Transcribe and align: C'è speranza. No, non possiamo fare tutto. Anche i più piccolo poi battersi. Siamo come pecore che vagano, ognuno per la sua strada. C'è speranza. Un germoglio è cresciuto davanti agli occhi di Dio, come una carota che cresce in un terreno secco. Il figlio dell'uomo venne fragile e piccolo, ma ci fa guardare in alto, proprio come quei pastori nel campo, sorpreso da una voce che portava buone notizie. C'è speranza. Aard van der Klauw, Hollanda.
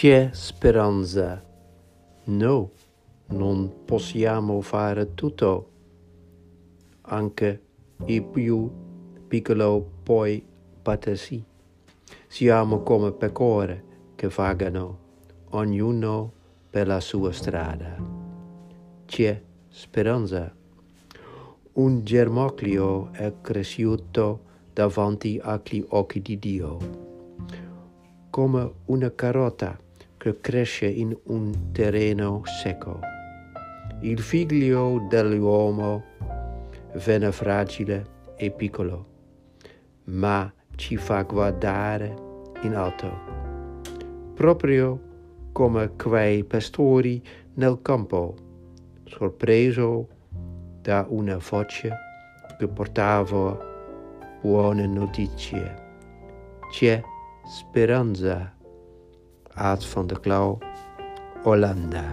C'è 0.00 0.30
speranza. 0.30 1.44
No, 2.26 2.70
non 3.30 3.84
possiamo 3.84 4.60
fare 4.60 5.12
tutto. 5.14 5.70
Anche 7.00 7.62
i 8.04 8.22
più 8.22 8.70
piccolo 9.26 9.84
poi 10.04 10.46
battersi. 10.80 11.44
Siamo 12.28 12.84
come 12.84 13.10
pecore 13.10 14.12
che 14.14 14.28
vagano, 14.28 14.98
ognuno 15.50 16.32
per 16.70 16.86
la 16.86 17.00
sua 17.00 17.32
strada. 17.32 17.96
C'è 19.04 19.42
speranza. 19.66 20.54
Un 21.72 22.04
germoglio 22.04 23.10
è 23.10 23.34
cresciuto 23.40 24.42
davanti 24.72 25.40
agli 25.42 25.84
occhi 25.88 26.22
di 26.22 26.38
Dio, 26.38 26.78
come 28.30 28.72
una 28.84 29.12
carota 29.12 29.86
che 30.28 30.40
cresce 30.40 30.86
in 30.86 31.16
un 31.24 31.72
terreno 31.72 32.42
secco. 32.44 33.00
Il 34.00 34.20
figlio 34.20 35.06
dell'uomo 35.08 36.04
venne 37.04 37.32
fragile 37.32 38.16
e 38.36 38.50
piccolo, 38.50 39.06
ma 40.04 40.52
ci 40.76 40.96
fa 40.96 41.22
guardare 41.22 42.14
in 42.62 42.74
alto, 42.74 43.10
proprio 44.34 45.00
come 45.52 45.92
quei 45.96 46.44
pastori 46.44 47.22
nel 47.54 47.78
campo, 47.80 48.34
sorpreso 49.04 50.08
da 50.82 51.06
una 51.08 51.38
voce 51.38 51.90
che 52.58 52.68
portava 52.68 53.58
buone 54.42 54.86
notizie. 54.86 55.86
C'è 56.70 57.02
speranza. 57.46 58.57
Aard 59.58 59.84
van 59.94 60.06
der 60.06 60.20
Klauw, 60.20 60.58
Hollanda. 61.44 62.04